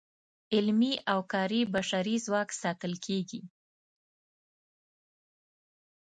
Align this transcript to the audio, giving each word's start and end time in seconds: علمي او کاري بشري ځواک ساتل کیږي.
علمي 0.55 0.93
او 1.11 1.19
کاري 1.33 1.61
بشري 1.75 2.15
ځواک 2.25 2.49
ساتل 2.61 2.93
کیږي. 3.05 3.41